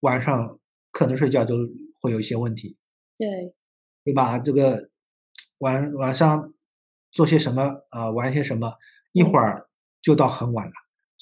[0.00, 0.58] 晚上
[0.90, 1.54] 可能睡觉都
[2.00, 2.76] 会有一些问题，
[3.16, 3.28] 对，
[4.04, 4.38] 对吧？
[4.38, 4.90] 这个
[5.58, 6.52] 晚晚上
[7.10, 8.72] 做些什么啊、呃玩些什么，
[9.12, 9.68] 一会儿
[10.00, 10.72] 就到很晚了。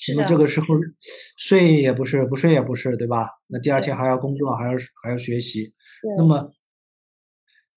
[0.08, 0.66] 那么这个时候
[1.36, 3.28] 睡也不是，不睡也不是，对吧？
[3.48, 5.72] 那第二天还要工作，还要还要学习，
[6.16, 6.50] 那么，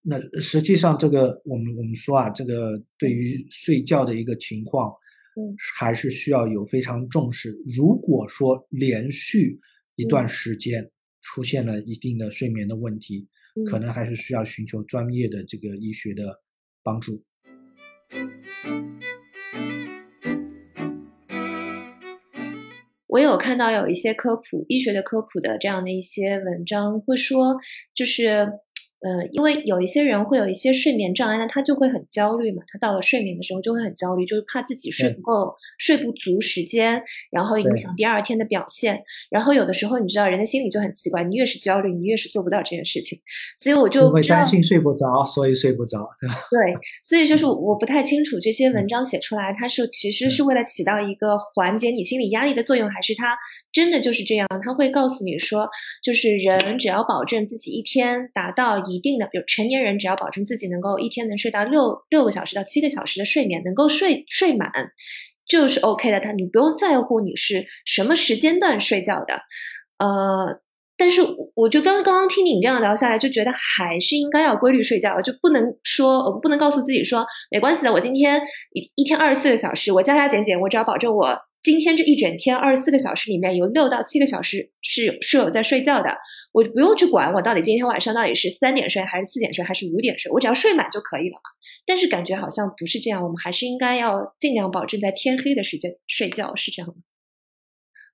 [0.01, 4.89] 那实际上这个我们我们说啊，这个对于睡觉的一个情况，
[5.35, 7.57] 嗯，还是需要有非常重视。
[7.75, 9.59] 如果说连续
[9.95, 10.89] 一段嗯时间
[11.21, 13.27] 出现了一定的睡眠的问题，
[13.69, 16.41] 可嗯能还是需要寻求专业的这个医学的
[16.81, 17.11] 帮助。
[23.13, 27.55] 我有看到有一些科普医学的科普的这样的一些文章，会说
[27.93, 28.49] 就是。
[29.03, 32.63] 呃，因为有一些人会有一些睡眠障碍，那他就会很焦虑嘛。
[32.69, 39.03] 他到了睡眠的时候就会很焦虑，就是怕自己睡不够、睡不足时间，然后影响第二天的表现。
[39.29, 43.19] 然后有的时候你知道，人的心理就很奇怪，你越是焦虑，你越是做不到这件事情。
[43.57, 46.35] 所以我就因不知道为担心睡不着，所以睡不着，对吧？
[46.49, 53.37] 对，所以就是我不太清楚这些文章写出来，它是其实是为了起到一个缓解你心理压力的作用，还是它
[53.73, 54.47] 真的就是这样？
[54.63, 55.67] 它会告诉你说，
[56.01, 64.71] 就是人只要保证自己一天达到一一定的，比如成年人只要保证自己能够一天能睡到六六个小时到七个小时的睡眠，能够睡睡满，
[65.47, 66.19] 就是 OK 的。
[66.19, 69.41] 他你不用在乎你是什么时间段睡觉的，
[69.97, 70.61] 呃。
[70.95, 71.21] 但是
[71.55, 78.39] 我就刚刚刚听你这样聊下来，就觉得还是应该要规律睡觉，就不能说我不能告诉自己说没关系的，我今天
[78.73, 86.09] 一一天二十四个小时，我加加减减，我只要保证我今天这一整天二十四个小时里面有六到七个小时是是有在睡觉的，
[86.51, 91.49] 我不用去管我到底今天晚上到底是三点睡还是四点睡还是五点睡，我只要睡满就可以了嘛。
[91.85, 96.95] 但是感觉好像不是这样，我们还是应该要尽量保证在天黑的时间睡觉，是这样吗？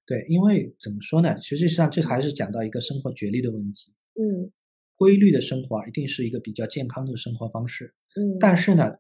[0.06, 1.42] 对，因为怎么说呢？
[1.42, 3.94] 实际上这还是讲到一个生活节律的问题。
[4.14, 4.52] 嗯
[4.96, 7.96] 规律的生活啊，一定是一个比较健康的生活方式。
[8.16, 8.92] 嗯，但是呢，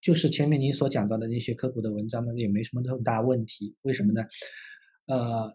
[0.00, 3.76] 就是前面您所讲到的那些科普的文章呢，也没什么太大问题。
[3.82, 4.22] 为什么呢？
[5.06, 5.50] 呃，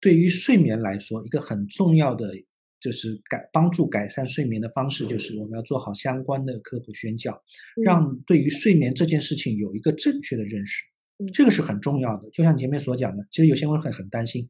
[0.00, 2.32] 对于睡眠来说，一个很重要的
[2.80, 7.42] 就是改帮助改善睡眠的方式，就是我们要做好相关的科普宣教，
[7.84, 10.82] 让对于睡眠这件事情有一个正确的认识
[11.18, 11.26] 嗯。
[11.32, 12.28] 这个是很重要的。
[12.30, 14.48] 就像前面所讲的，其实有些人会很很担心，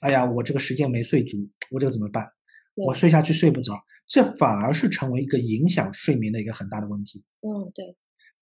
[0.00, 2.26] 哎呀，我这个时间没睡足，我这个怎么办？
[2.74, 3.74] 我睡下去睡不着，
[4.06, 7.24] 这反而是成为一个影响睡眠的一个很大的问题。
[7.40, 7.96] 嗯对，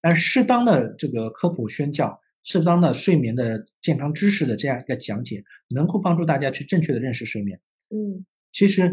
[0.06, 5.42] 但适当的这个科普宣教，适当的睡眠的健康知识的这样一个讲解，
[5.74, 7.58] 能够帮助大家去正确的认识睡眠。
[7.90, 8.88] 嗯其实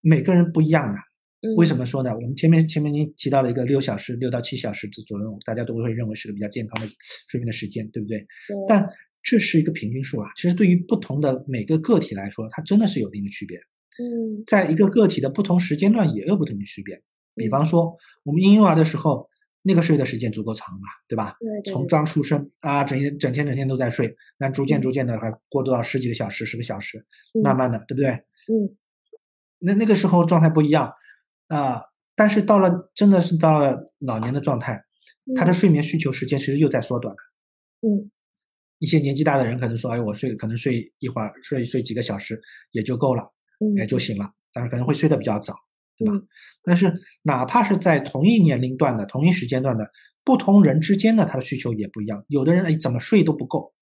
[0.00, 0.98] 每个人不一样的，
[1.42, 2.12] 嗯，为什么说呢？
[2.12, 6.92] 我们前面前面您提到了一个六小时、六到七小时之左右，大家都会认为是个比较健康的
[7.30, 8.18] 睡眠的时间，对不对？
[8.18, 8.26] 对
[8.66, 8.84] 但
[9.22, 13.56] 这是一个平均数啊，其实对于不同的每个个体来说，它真的是有一定的区别。
[14.00, 17.00] 嗯在一个个体的不同时间段也有不同的区别。
[17.36, 19.28] 比嗯方说，我们婴幼儿的时候，
[19.62, 21.36] 那个睡的时间足够长嘛，对吧？
[21.40, 26.98] 对对对从刚出生啊，整天整天整天都在睡，那逐渐嗯逐渐的还过渡到十几个小时、十个小时，
[27.34, 28.10] 嗯慢慢的，对不对？
[28.10, 28.76] 嗯
[29.60, 30.92] 那那个时候状态不一样
[31.48, 31.80] 啊，
[32.14, 34.84] 但是到了真的是到了老年的状态，
[35.34, 37.18] 他的嗯睡眠需求时间其实又在缩短了。
[37.82, 38.10] 嗯
[38.78, 42.40] 一些年纪大的人可能说，哎，我睡可能睡一会儿，睡睡几个小时
[42.70, 43.22] 也就够了。
[43.60, 45.52] 嗯也就醒了，但是可能会睡得比较早，
[45.98, 46.14] 对吧？
[46.14, 46.26] 嗯
[46.64, 49.90] 但是哪怕是在同一年龄段的、同一时间段的
[50.22, 52.22] 不同人之间的，他的需求也不一样。
[52.28, 53.72] 有的人哎怎么睡都不够，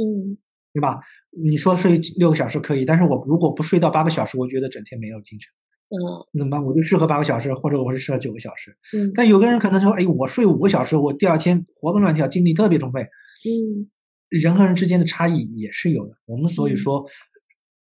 [0.00, 0.38] 嗯
[0.72, 0.98] 对吧？
[1.30, 5.50] 你说睡六个小时可以，但是我如果不睡到八个小时，我觉得整天没有精神，
[5.90, 6.64] 嗯怎么办？
[6.64, 8.74] 我就适合八个小时，或者我是适合九个小时。
[8.96, 13.02] 嗯但有个人可能说，哎，我睡五个小时，我第二天活蹦乱跳，精力特别充沛。
[13.02, 13.90] 嗯
[14.30, 16.14] 人和人之间的差异也是有的。
[16.24, 17.04] 我们所以嗯说，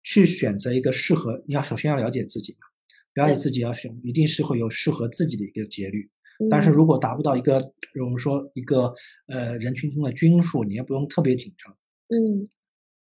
[0.01, 2.65] 去选择一个适合，你要首先要了解自己嘛，
[3.15, 6.09] 了解自己要选，一定是会有适合自己的一个节律。
[6.39, 8.93] 嗯，但是如果达不到一个，我们说一个
[9.27, 11.75] 呃人群中的均数，你也不用特别紧张。
[12.09, 12.47] 嗯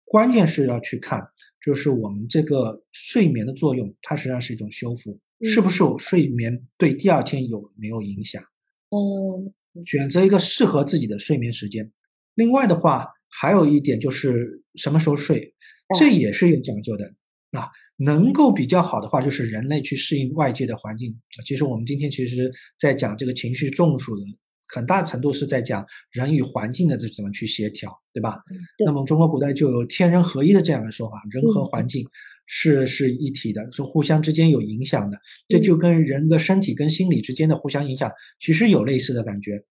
[0.04, 1.20] 关键是要去看，
[1.64, 8.42] 就是我们这个睡眠的作用，它实际上是一种修复，是不是有睡眠对第二天有没有影响？
[8.90, 11.90] 嗯选择一个适合自己的睡眠时间。
[12.34, 15.54] 另外的话，还有一点就是什么时候睡，
[15.98, 17.06] 这也是有讲究的
[17.52, 17.70] 啊。
[18.04, 21.14] 能够比较好的话，就是人类去适应外界的环境。
[21.44, 24.22] 其实我们今天其实在讲这个情绪中暑的，
[24.68, 28.38] 很大程度是在讲人与环境的这怎么去协调，对吧？
[28.84, 32.06] 那么中国古代就有天人合一的这样的说法，人和环境
[32.46, 35.18] 是是一体的，是互相之间有影响的。
[35.48, 38.10] 这就跟人的身体跟心理之间的互相影响，
[38.40, 39.62] 其实有类似的感觉。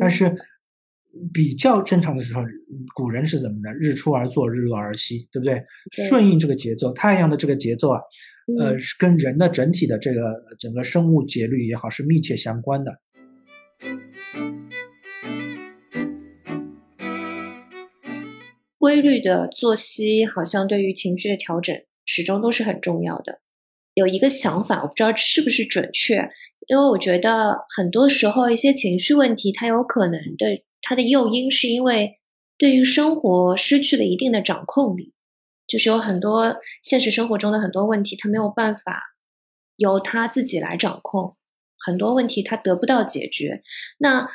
[0.00, 0.34] 但是。
[1.32, 2.42] 比较正常的时候，
[2.94, 3.72] 古人是怎么的？
[3.74, 5.62] 日出而作，日落而息，对不对？
[5.90, 8.00] 顺应这个节奏，太阳的这个节奏啊，
[8.58, 13.00] 呃，是跟人的整体的这个整个生物节律也好，是密切相关的。
[18.78, 23.40] 规律的作息好像对于情绪的调整始终都是很重要的。
[23.94, 26.28] 有一个想法，我不知道是不是准确，
[26.68, 30.62] 因为我觉得很多时候一些情绪问题，它有可能的。
[30.82, 32.18] 它的诱因是因为
[32.58, 35.12] 对于生活失去了一定的掌控力，
[35.66, 39.02] 就是有很多现实生活中的很多问题，他没有办法
[39.76, 41.36] 由他自己来掌控，
[41.78, 43.62] 很多问题他得不到解决。
[43.98, 44.28] 那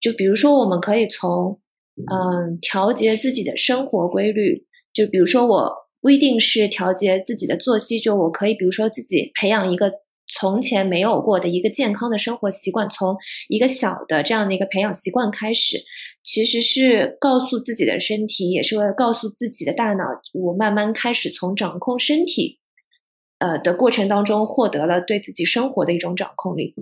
[0.00, 1.60] 就比如说，我们可以从
[2.10, 9.92] 嗯调节自己的生活规律，就比如说我不一定是调节自己的作息，就我可以比如说自己培养一个。
[10.38, 13.16] 从前没有过的一个健康的生活习惯，从
[13.48, 15.78] 一个小的这样的一个培养习惯开始，
[16.22, 22.60] 其实是告诉自己的身体，也是为了告诉自己的大脑，我慢慢开始从掌控身体，
[23.38, 26.74] 呃的过程当中，获得了对自己生活的一种掌控力。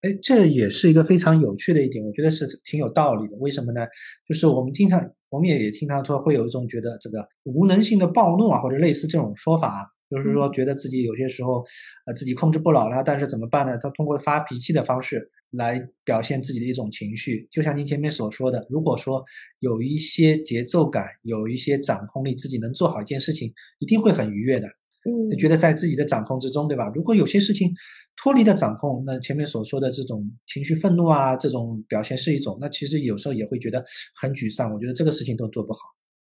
[0.00, 3.36] 哎，这也是一个非常有趣的一点，我觉得是挺有道理的。
[3.38, 3.86] 为什么呢？
[4.28, 9.93] 就是我们经常，我们也也听他说，会有一种觉得这个无能性的暴怒啊，或者类似这种说法。
[10.10, 11.64] 就是说，觉得自己有些时候，
[12.06, 13.76] 呃，自己控制不了了，但是怎么办呢？
[13.78, 17.48] 他通过发脾气的方式来表现自己的一种情绪。
[17.50, 19.24] 就像您前面所说的，如果说
[19.60, 24.68] 有一些节奏感，有一些掌控力，自己能做好一件事情，一定会很愉悦的。
[25.06, 26.90] 嗯，觉得在自己的掌控之中，对吧？
[26.94, 27.70] 如果有些事情
[28.16, 33.84] 脱离了掌控，那前面所说的这种情绪愤怒啊，这种表现是一种，那其实有时候也会觉得
[34.20, 34.72] 很沮丧。
[34.72, 35.80] 我觉得这个事情都做不好，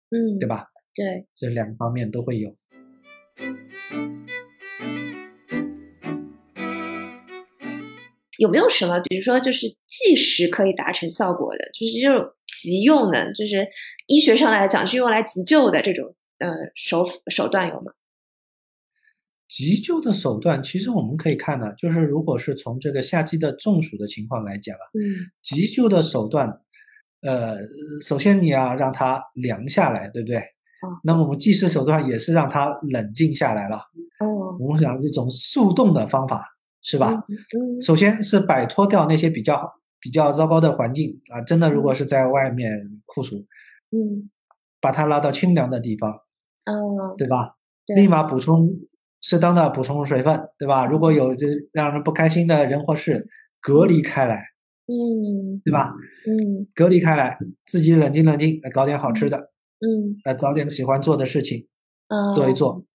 [0.09, 0.65] 嗯，对吧？
[0.93, 2.55] 对，这两方面都会有。
[8.39, 12.29] 有没有什么，比如说就是即时可以达成效果的，就是这种
[12.61, 13.65] 急用的，就是
[14.07, 17.93] 医学上来讲是用来急救的这种呃手手段有吗？
[19.47, 26.49] 急救的手段，其实我们可以看呢，就是如果是从这个夏季的中暑的情况来讲啊，嗯，急救的手段，
[27.21, 27.59] 呃，
[28.01, 30.41] 首先你要让它凉下来，对不对？
[31.03, 33.77] 那么我们计时手段也是让他冷静下来了。
[34.19, 36.45] 哦，我们讲这种速冻的方法
[36.81, 37.11] 是吧？
[37.11, 42.71] 嗯，首先是摆脱掉那些比较比较糟糕的环境啊，真的如果是在外面
[43.05, 43.37] 酷暑，
[43.91, 44.29] 嗯，
[44.81, 47.55] 把他拉到清凉的地方，哦，对吧？
[47.95, 48.69] 立马补充
[49.21, 50.85] 适当的补充水分，对吧？
[50.85, 53.27] 如果有这让人不开心的人或事，
[53.61, 54.35] 隔离开来，
[54.87, 55.93] 嗯，对吧？
[56.27, 59.52] 嗯，隔离开来，自己冷静冷静，搞点好吃的。
[59.83, 61.67] 嗯，呃，找点喜欢做的事情，
[62.07, 62.85] 啊，做一做。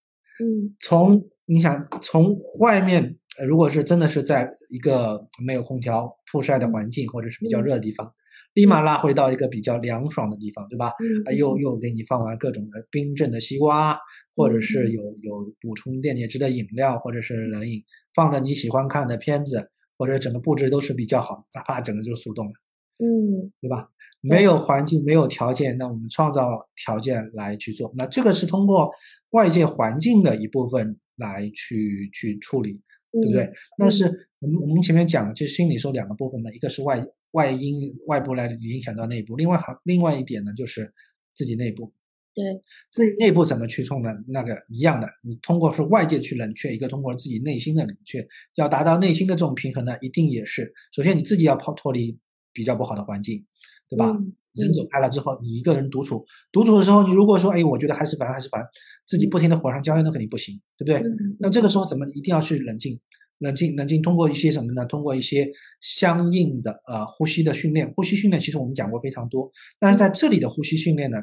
[0.41, 8.15] 嗯，从你想从外面，如果是真的是在一个没有空调、曝晒的环境，或者是比较热的地方，
[8.55, 10.93] 立马拉回到一个比较凉爽的地方，对吧？
[11.27, 13.99] 嗯，又又给你放完各种的冰镇的西瓜，
[14.35, 17.83] 或者是有有补充电解质的饮料，或者是冷饮，
[18.15, 22.53] 放着你喜欢看的片子，或者整个布置都是比较好，哪怕整个就速冻了，
[22.99, 23.91] 嗯，对吧？
[24.21, 27.93] 没有环境，没有条件，那我们创造条件来去做。
[27.97, 28.91] 那这个是通过
[29.31, 32.73] 外界环境的一部分来去去处理，
[33.13, 33.51] 对不对？
[33.77, 34.05] 但是
[34.41, 40.93] 我们我们前面讲的，其实心理说两个部分的，一个是外外因外部来影响到内部，另外还另外一点呢，就是
[41.35, 41.93] 自己内部。
[42.35, 42.45] 对，
[42.91, 44.11] 自己内部怎么去冲呢？
[44.29, 52.17] 那个一样的，你通过是外界去冷却，一个通过自己内心的冷却，要达到内心的这种平衡呢，一定也是首先你自己要抛脱离
[52.53, 53.45] 比较不好的环境。
[53.89, 54.17] 对吧？
[54.55, 58.61] 人走开了之后，你一个人独处，独处的时候，你如果说，哎，我觉得还是烦，还是烦，
[59.07, 61.11] 自己不停的火上浇油，那肯定不行，对不对？
[61.39, 62.99] 那这个时候怎么一定要去冷静，
[63.39, 64.85] 冷静，冷静，通过一些什么呢？
[64.87, 65.49] 通过一些
[65.81, 71.19] 相应的呃呼吸的训练，呼吸训练其实我们讲过非常多，但是在这里的呼吸训练呢，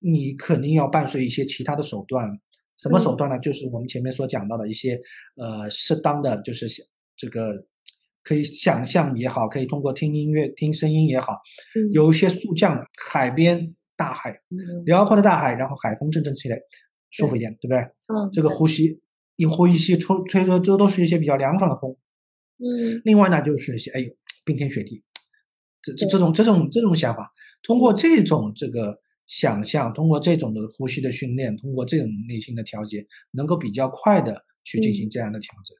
[0.00, 2.28] 你肯定要伴随一些其他的手段，
[2.76, 3.38] 什么手段呢？
[3.38, 5.00] 就是我们前面所讲到的一些
[5.36, 6.66] 呃适当的，就是
[7.16, 7.66] 这个。
[8.24, 11.36] 可以想象也好，可以通过听音乐、听声音也好，
[11.92, 14.40] 有一些速降的海边、大海，
[14.86, 16.58] 辽阔的大海，然后海风阵阵吹来，
[17.10, 17.78] 舒服一点，对不对？
[17.78, 18.98] 嗯，这个呼吸
[19.36, 21.94] 一呼一吸出吹的这都是一些比较凉爽的风。
[22.58, 24.10] 嗯，另外呢，就是一些哎呦
[24.46, 25.02] 冰天雪地，
[25.82, 27.30] 这这这种这种这种想法，
[27.62, 35.76] 通过这种这个想象，通过这种的呼吸的训练，通过这种内心的调节，能够比较快的去进行这样的调整。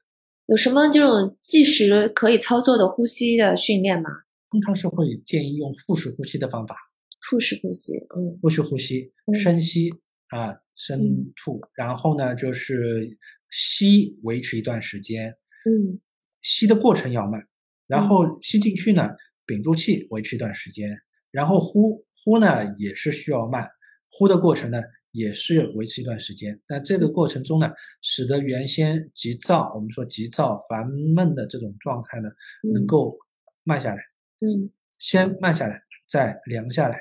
[0.47, 4.09] 有什么这种即时可以操作的呼吸的训练吗？
[4.51, 6.75] 通常是会建议用腹式呼吸的方法。
[7.27, 9.89] 腹式呼吸，嗯，腹式呼吸，深吸
[10.27, 13.17] 啊，深吐，然后呢就是
[13.49, 15.31] 吸维持一段时间，
[15.65, 15.99] 嗯，
[16.41, 17.47] 吸的过程要慢，
[17.87, 19.09] 然后吸进去呢，
[19.47, 20.95] 屏住气维持一段时间，
[21.31, 23.67] 然后呼呼呢也是需要慢，
[24.11, 24.79] 呼的过程呢
[25.15, 26.59] 也是维持一段时间。
[26.67, 30.85] 那这个过程中呢，使得原先急躁，我们说急躁烦
[31.15, 32.29] 闷的这种状态呢，
[32.73, 33.17] 能够
[33.63, 34.01] 慢下来，
[34.41, 36.99] 嗯，先慢下来，再凉下来。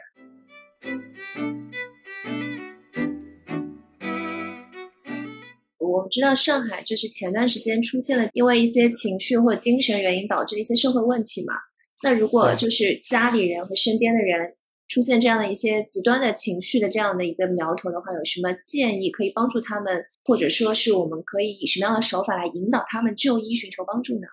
[5.79, 11.55] 我知道上海就是前段时间出现了因为一些情绪或精神原因导致的一些社会问题嘛。
[12.03, 14.55] 那如果就是家里人和身边的人
[14.95, 24.29] 出现这样的一些极端的情绪的这样的一个苗头的话，有什么建议可以帮助他们，或者说是我们可以以什么样的手法来引导他们就医寻求帮助呢？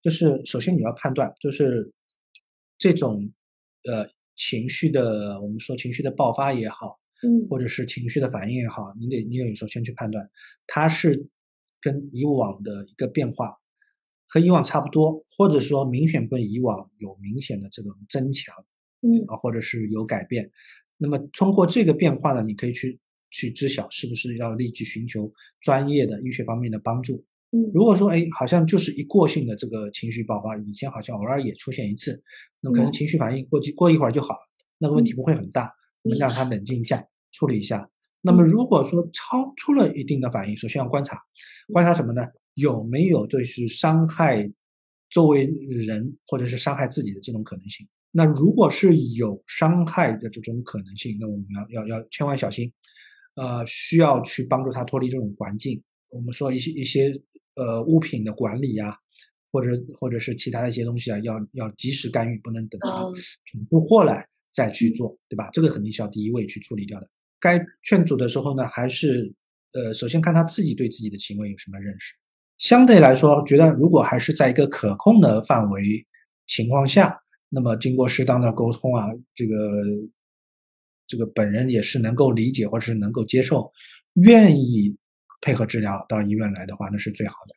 [0.00, 1.92] 就是首先你要判断，就是
[2.78, 3.32] 这种
[3.90, 4.08] 呃。
[4.40, 10.30] 情绪的，我们说情绪的爆发也好，嗯，或者是情绪的反应也好，你得你得首先去判断，
[10.64, 11.28] 它是
[11.80, 13.58] 跟以往的一个变化
[14.28, 18.54] 和以往差不多，或者说明显跟以往有明显的这种增强，
[19.02, 20.50] 嗯啊，或者是有改变。
[20.96, 22.98] 那么通过这个变化呢，你可以去
[23.30, 27.24] 去知晓是不是要立即寻求专业的医学方面的帮助。
[27.52, 32.22] 嗯，如果说哎，好像就是一过性的这个情绪爆发，以前好像偶尔也出现一次，
[32.60, 34.40] 那可能情绪反应过几过一会儿就好了，
[34.78, 35.72] 那个问题不会很大，
[36.02, 37.88] 我们让他冷静一下，处理一下。
[38.20, 41.18] 那么如果说超出了一定的反应，首先要观察，
[41.72, 42.22] 观察什么呢？
[42.54, 44.50] 有没有对是伤害
[45.08, 47.86] 周围人或者是伤害自己的这种可能性？
[48.10, 52.72] 那如果是有伤害的这种可能性，那我们要要要千万小心，
[53.34, 55.82] 呃，需要去帮助他脱离这种环境。
[56.10, 57.20] 我们说一些一些。
[57.60, 58.94] 呃，物品的管理啊，
[59.50, 63.02] 或者或者是其他的一些东西啊，要要及时干预，不能等它
[63.50, 65.50] 存出祸来再去做，对吧？
[65.52, 67.10] 这个肯定是要第一位去处理掉的。
[67.40, 69.34] 该劝阻的时候呢，还是
[69.72, 72.14] 呃，首先看他自己对自己的行为有什么认识。
[72.58, 76.06] 相对来说，觉得如果还是在一个可控的范围
[76.46, 77.18] 情况下，
[77.48, 79.54] 那么经过适当的沟通啊，这个
[81.06, 83.70] 这个本人也是能够理解或者是能够接受，
[84.14, 84.96] 愿意。
[85.40, 87.54] 配合治疗到医院来的话，那是最好的。